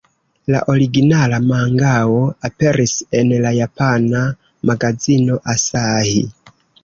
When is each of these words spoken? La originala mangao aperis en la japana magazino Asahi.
La 0.53 0.59
originala 0.75 1.39
mangao 1.49 2.15
aperis 2.49 2.95
en 3.19 3.31
la 3.45 3.51
japana 3.57 4.23
magazino 4.73 5.39
Asahi. 5.57 6.19